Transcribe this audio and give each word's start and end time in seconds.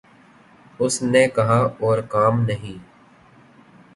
اس 0.79 1.01
نے 1.03 1.23
کہا 1.27 1.59
اور 1.79 1.97
کام 2.09 2.39
نہیں 2.41 2.77